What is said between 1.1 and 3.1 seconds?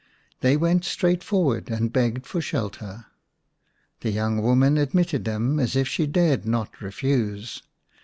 forward and begged for shelter.